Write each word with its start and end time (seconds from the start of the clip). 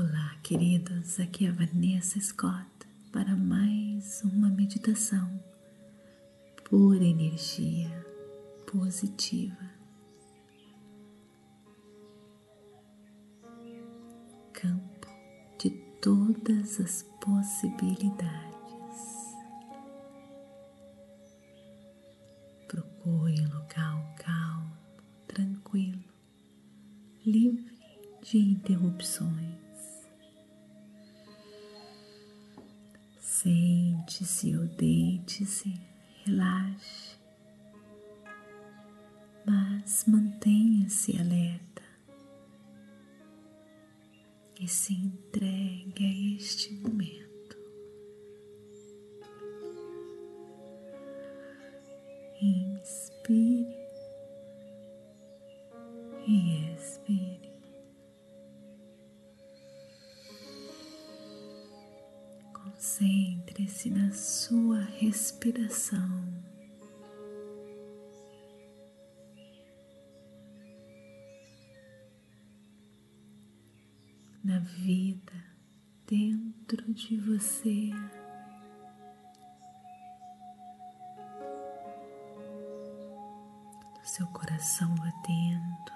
Olá, 0.00 0.34
queridos. 0.42 1.20
Aqui 1.20 1.44
é 1.44 1.52
Vanessa 1.52 2.18
Scott 2.18 2.64
para 3.12 3.36
mais 3.36 4.22
uma 4.24 4.48
meditação 4.48 5.38
pura 6.64 7.04
energia 7.04 7.90
positiva. 8.66 9.70
Campo 14.54 15.06
de 15.58 15.68
todas 16.00 16.80
as 16.80 17.02
possibilidades. 17.20 18.24
Procure 22.66 23.38
um 23.38 23.54
local 23.54 24.14
calmo, 24.16 24.78
tranquilo, 25.28 26.08
livre 27.22 27.70
de 28.22 28.38
interrupções. 28.38 29.49
Ou 34.42 34.66
deite-se, 34.68 35.74
relaxe, 36.24 37.18
mas 39.46 40.04
mantenha-se 40.06 41.18
alerta 41.20 41.82
e 44.58 44.66
se 44.66 44.94
entregue 44.94 46.04
a 46.06 46.36
este 46.36 46.72
momento. 46.74 47.29
Respiração. 65.50 66.40
Na 74.44 74.60
vida 74.60 75.32
dentro 76.06 76.94
de 76.94 77.16
você. 77.18 77.90
No 83.98 84.04
seu 84.04 84.26
coração 84.28 84.94
batendo. 84.94 85.90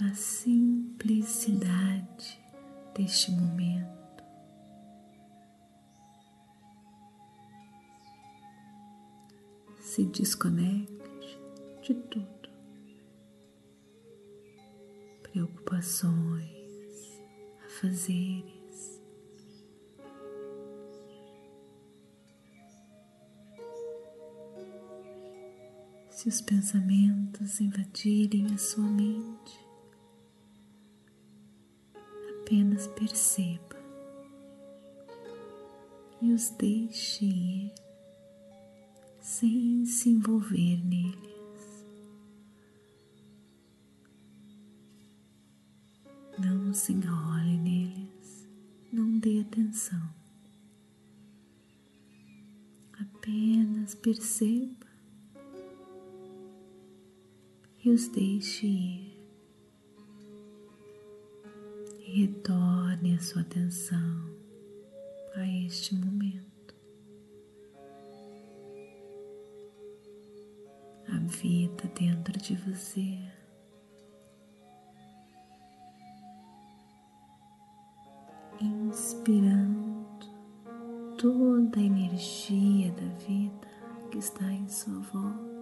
Na 0.00 0.12
simplicidade 0.14 2.40
deste 2.94 3.30
momento. 3.30 3.93
Se 9.94 10.02
desconecte 10.06 11.38
de 11.80 11.94
tudo, 11.94 12.48
preocupações, 15.22 17.22
afazeres. 17.64 19.00
Se 26.10 26.28
os 26.28 26.40
pensamentos 26.40 27.60
invadirem 27.60 28.52
a 28.52 28.58
sua 28.58 28.82
mente, 28.82 29.60
apenas 32.40 32.88
perceba 32.88 33.76
e 36.20 36.32
os 36.32 36.50
deixe 36.50 37.26
ir 37.26 37.83
sem 39.44 39.84
se 39.84 40.08
envolver 40.08 40.82
neles. 40.86 41.84
Não 46.38 46.72
se 46.72 46.94
enrole 46.94 47.58
neles, 47.58 48.48
não 48.90 49.18
dê 49.18 49.40
atenção. 49.40 50.14
Apenas 52.98 53.94
perceba 53.94 54.86
e 57.84 57.90
os 57.90 58.08
deixe 58.08 58.66
ir 58.66 59.14
retorne 62.00 63.14
a 63.14 63.20
sua 63.20 63.42
atenção 63.42 64.24
a 65.34 65.46
este 65.66 65.94
momento. 65.94 66.53
Vida 71.24 71.84
dentro 71.98 72.38
de 72.38 72.54
você. 72.56 73.18
Inspirando 78.60 80.06
toda 81.18 81.80
a 81.80 81.82
energia 81.82 82.92
da 82.92 83.26
vida 83.26 83.68
que 84.10 84.18
está 84.18 84.44
em 84.52 84.68
sua 84.68 85.00
volta. 85.00 85.54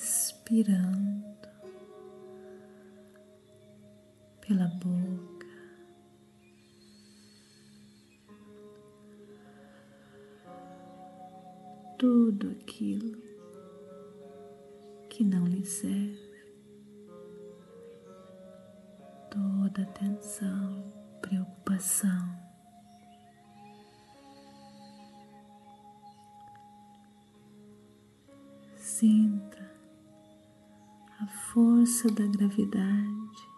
expirando 0.00 1.29
Tudo 12.40 12.52
aquilo 12.52 13.22
que 15.10 15.22
não 15.22 15.44
lhe 15.44 15.62
serve, 15.62 16.40
toda 19.30 19.82
atenção, 19.82 20.90
preocupação, 21.20 22.40
Sinta 28.76 29.70
a 31.20 31.26
força 31.26 32.10
da 32.10 32.26
gravidade 32.26 33.50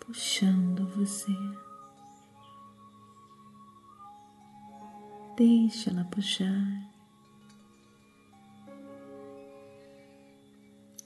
puxando 0.00 0.86
você. 0.96 1.69
Deixa 5.40 5.88
ela 5.88 6.04
puxar 6.04 6.92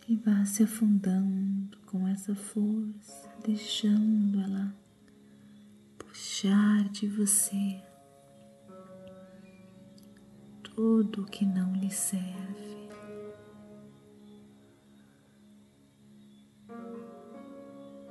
e 0.09 0.17
vá 0.17 0.45
se 0.45 0.65
afundando 0.65 1.78
com 1.87 2.09
essa 2.09 2.34
força, 2.34 3.33
deixando 3.47 4.41
ela 4.41 4.75
puxar 5.97 6.89
de 6.89 7.06
você 7.06 7.81
tudo 10.65 11.27
que 11.27 11.47
não 11.47 11.72
lhe 11.77 11.93
serve. 11.93 12.89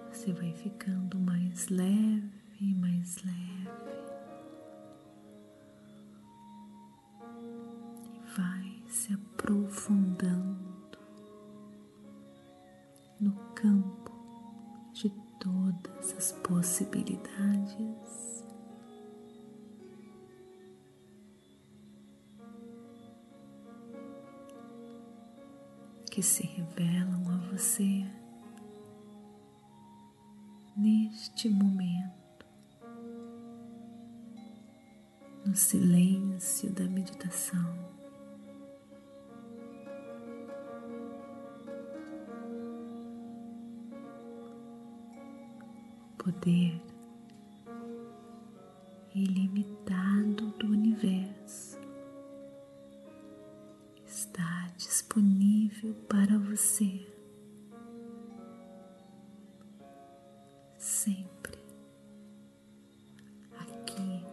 Você 0.09 0.31
vai 0.31 0.53
ficando 0.53 1.19
mais 1.19 1.67
leve, 1.67 2.73
mais 2.75 3.21
leve. 3.25 3.62
Se 8.93 9.11
aprofundando 9.11 10.99
no 13.19 13.33
campo 13.55 14.11
de 14.93 15.09
todas 15.39 16.15
as 16.15 16.31
possibilidades. 16.31 18.23
que 26.11 26.21
se 26.21 26.45
revelam 26.45 27.27
a 27.27 27.37
você 27.51 28.05
neste 30.77 31.49
momento, 31.49 32.45
no 35.43 35.55
silêncio 35.55 36.71
da 36.71 36.83
meditação. 36.83 38.02
Poder 46.23 46.81
ilimitado 49.13 50.51
do 50.57 50.67
universo 50.67 51.77
está 54.05 54.71
disponível 54.77 55.93
para 56.07 56.37
você 56.39 57.05
sempre 60.77 61.59
aqui 63.59 64.25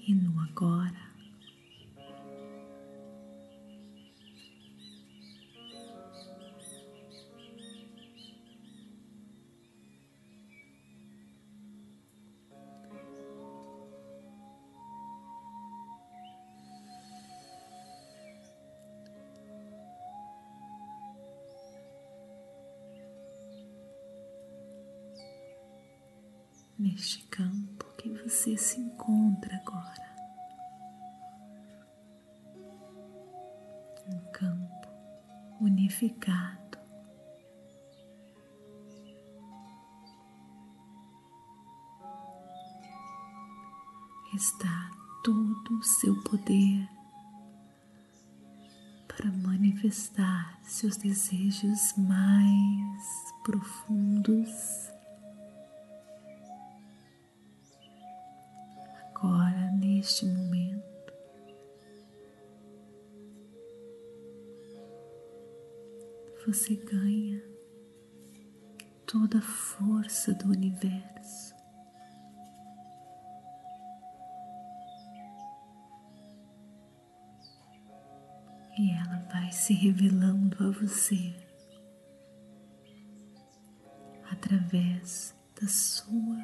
e 0.00 0.14
no 0.16 0.40
agora. 0.40 1.05
Neste 26.78 27.22
campo 27.28 27.86
que 27.96 28.08
você 28.10 28.56
se 28.56 28.80
encontra 28.80 29.56
agora. 29.56 30.16
Um 34.12 34.32
campo 34.32 34.88
unificado. 35.60 36.78
Está 44.34 44.90
todo 45.24 45.78
o 45.78 45.82
seu 45.82 46.14
poder 46.22 46.86
para 49.08 49.32
manifestar 49.32 50.60
seus 50.62 50.98
desejos 50.98 51.94
mais 51.96 53.32
profundos 53.42 54.94
agora, 59.26 59.72
neste 59.72 60.24
momento, 60.24 61.12
você 66.46 66.76
ganha 66.76 67.42
toda 69.04 69.38
a 69.38 69.42
força 69.42 70.32
do 70.34 70.50
universo. 70.50 71.56
E 78.78 78.92
ela 78.92 79.18
vai 79.32 79.50
se 79.50 79.72
revelando 79.72 80.56
a 80.62 80.70
você 80.70 81.34
através 84.30 85.34
da 85.58 85.66
sua 85.66 86.38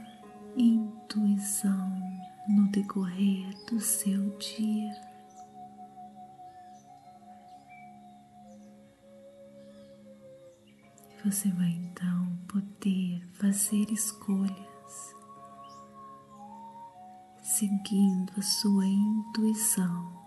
intuição 0.56 2.11
no 2.48 2.68
decorrer 2.68 3.48
do 3.66 3.80
seu 3.80 4.36
dia. 4.38 5.12
Você 11.24 11.48
vai 11.50 11.70
então 11.70 12.36
poder 12.48 13.24
fazer 13.34 13.88
escolhas 13.92 15.14
seguindo 17.42 18.32
a 18.36 18.42
sua 18.42 18.86
intuição, 18.86 20.20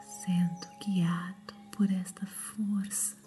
sendo 0.00 0.66
guiado 0.80 1.54
por 1.70 1.88
esta 1.92 2.26
força 2.26 3.23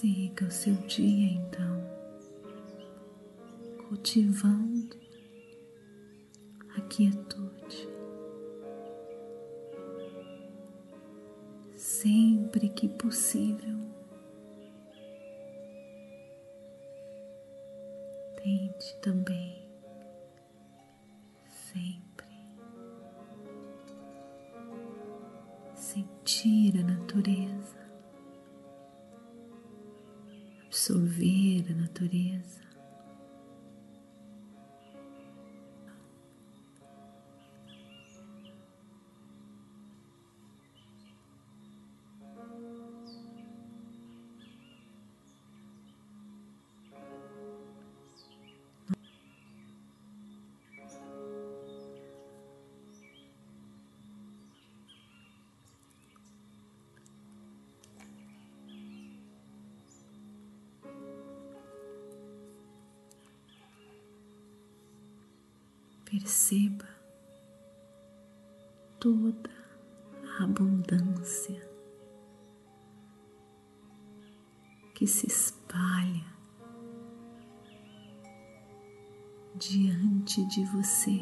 Siga 0.00 0.44
o 0.44 0.50
seu 0.52 0.74
dia 0.86 1.32
então, 1.32 1.84
cultivando 3.88 4.96
a 6.76 6.80
quietude. 6.82 7.88
Sempre 11.74 12.68
que 12.68 12.88
possível, 12.88 13.76
tente 18.36 18.96
também, 19.02 19.68
sempre, 21.72 22.28
sentir 25.74 26.78
a 26.78 26.84
natureza. 26.84 27.87
Absorver 30.88 31.66
a 31.68 31.74
natureza. 31.74 32.67
Perceba 66.10 66.88
toda 68.98 69.50
a 70.38 70.44
abundância 70.44 71.68
que 74.94 75.06
se 75.06 75.26
espalha 75.26 76.24
diante 79.54 80.46
de 80.46 80.64
você. 80.64 81.20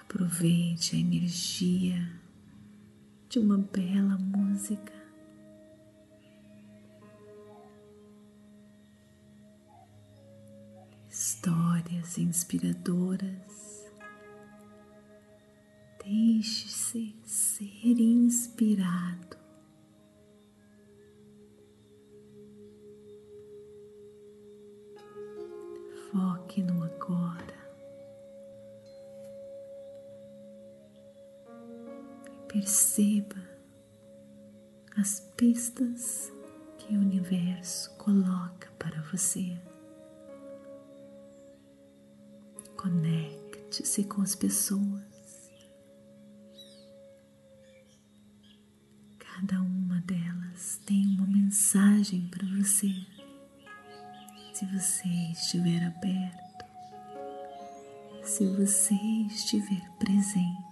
Aproveite 0.00 0.96
a 0.96 0.98
energia 0.98 2.20
de 3.28 3.38
uma 3.38 3.58
bela 3.58 4.18
música. 4.18 4.95
Histórias 11.86 12.18
inspiradoras. 12.18 13.86
Deixe-se 16.02 17.16
ser 17.24 18.00
inspirado. 18.00 19.36
Foque 26.10 26.62
no 26.62 26.82
agora. 26.82 27.56
Perceba 32.48 33.36
as 34.96 35.20
pistas 35.36 36.32
que 36.78 36.96
o 36.96 37.00
universo 37.00 37.94
coloca 37.96 38.70
para 38.78 39.00
você. 39.02 39.56
Conecte-se 42.86 44.04
com 44.04 44.22
as 44.22 44.36
pessoas. 44.36 45.02
Cada 49.18 49.60
uma 49.60 50.00
delas 50.02 50.80
tem 50.86 51.04
uma 51.18 51.26
mensagem 51.26 52.28
para 52.28 52.46
você. 52.46 52.94
Se 54.54 54.64
você 54.66 55.08
estiver 55.32 55.84
aberto, 55.84 56.64
se 58.22 58.46
você 58.54 58.94
estiver 59.26 59.90
presente, 59.98 60.66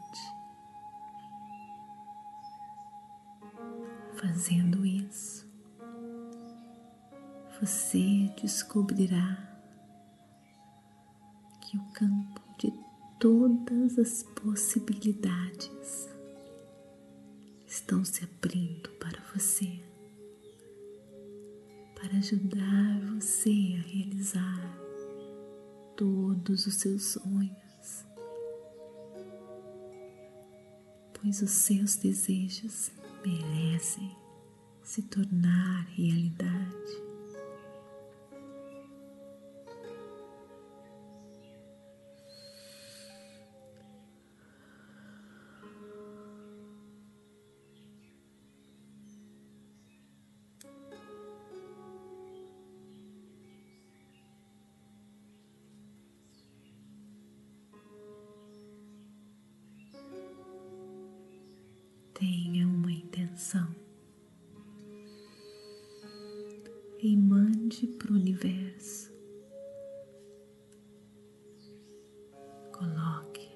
Fazendo 4.16 4.87
isso, 4.87 5.47
você 7.61 8.33
descobrirá 8.40 9.53
o 11.76 11.93
campo 11.93 12.40
de 12.59 12.73
todas 13.19 13.99
as 13.99 14.23
possibilidades 14.23 16.09
estão 17.66 18.04
se 18.04 18.23
abrindo 18.25 18.88
para 19.00 19.21
você, 19.35 19.81
para 21.95 22.19
ajudar 22.19 23.00
você 23.14 23.76
a 23.78 23.83
realizar 23.88 24.78
todos 25.97 26.66
os 26.66 26.75
seus 26.75 27.02
sonhos, 27.02 28.04
pois 31.14 31.43
os 31.43 31.50
seus 31.50 31.97
desejos 31.97 32.93
merecem 33.25 34.16
se 34.83 35.02
tornar 35.02 35.87
realidade. 35.88 37.13
E 67.04 67.14
mande 67.18 67.87
para 67.87 68.12
o 68.12 68.14
universo. 68.14 69.12
Coloque 72.73 73.46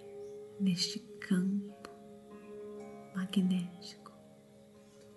neste 0.61 0.99
campo 1.19 1.89
magnético 3.17 4.13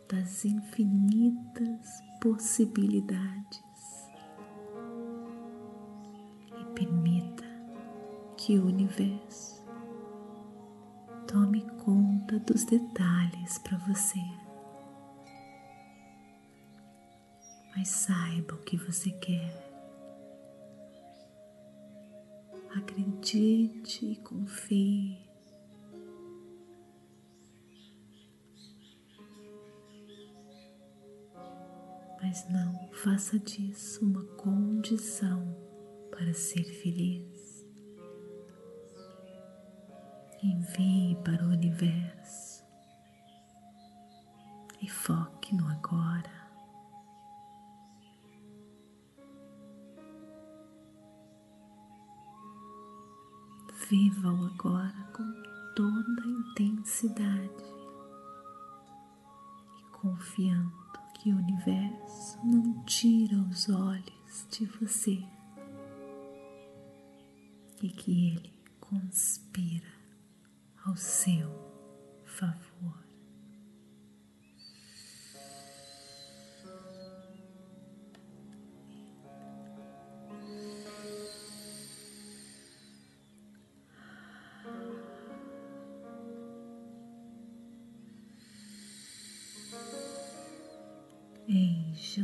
das 0.08 0.46
infinitas 0.46 1.90
possibilidades 2.22 3.60
e 6.58 6.74
permita 6.74 7.44
que 8.38 8.58
o 8.58 8.68
universo 8.68 9.60
Tome 11.28 11.62
conta 11.84 12.40
dos 12.40 12.66
detalhes 12.66 13.58
para 13.60 13.78
você. 13.78 14.20
Mas 17.76 17.88
saiba 17.88 18.56
o 18.56 18.64
que 18.64 18.78
você 18.78 19.12
quer. 19.12 19.70
Acredite 22.76 24.06
e 24.06 24.16
confie. 24.18 25.30
Mas 32.22 32.48
não 32.50 32.90
faça 32.94 33.40
disso 33.40 34.06
uma 34.06 34.24
condição 34.36 35.56
para 36.12 36.34
ser 36.34 36.64
feliz. 36.64 37.42
envie 40.44 41.16
para 41.24 41.44
o 41.44 41.50
universo 41.50 42.64
e 44.82 44.90
foque 44.90 45.56
no 45.56 45.68
agora. 45.68 46.41
Viva 53.92 54.32
o 54.32 54.46
agora 54.46 55.04
com 55.12 55.34
toda 55.76 56.24
a 56.24 56.26
intensidade 56.26 57.66
e 59.78 59.84
confiando 59.92 60.72
que 61.14 61.34
o 61.34 61.36
universo 61.36 62.40
não 62.42 62.86
tira 62.86 63.36
os 63.36 63.68
olhos 63.68 64.48
de 64.50 64.66
você 64.66 65.22
e 67.84 67.90
que 67.90 68.30
ele 68.30 68.54
conspira 68.80 69.92
ao 70.86 70.96
seu 70.96 71.52
favor. 72.24 73.01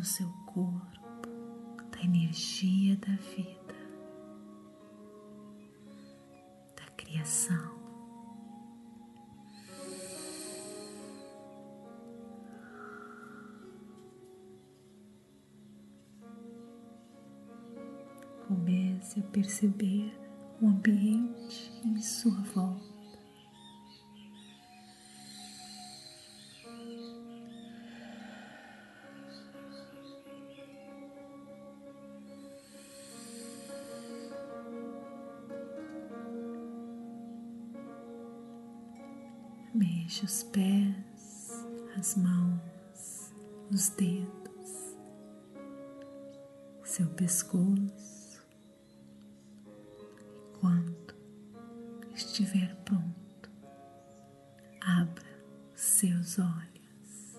Seu 0.08 0.30
corpo 0.46 1.28
da 1.92 2.02
energia 2.02 2.96
da 2.96 3.14
vida, 3.36 3.76
da 6.78 6.86
criação. 6.96 7.76
Comece 18.48 19.20
a 19.20 19.24
perceber 19.24 20.18
o 20.62 20.68
ambiente 20.68 21.70
em 21.84 22.02
sua 22.02 22.40
volta. 22.54 22.87
Mexe 39.78 40.26
os 40.26 40.42
pés, 40.42 41.64
as 41.96 42.16
mãos, 42.16 43.32
os 43.72 43.90
dedos, 43.90 44.98
seu 46.84 47.06
pescoço. 47.10 48.42
Quando 50.60 51.14
estiver 52.16 52.76
pronto, 52.86 53.52
abra 54.82 55.44
seus 55.76 56.40
olhos. 56.40 57.38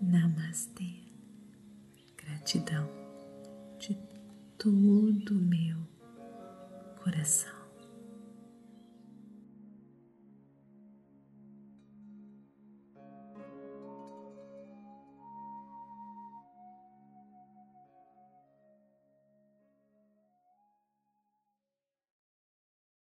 Namastê. 0.00 1.00
Gratidão 2.16 2.88
de 3.78 3.94
todo 4.58 5.30
o 5.30 5.42
meu 5.42 5.78
coração. 7.04 7.61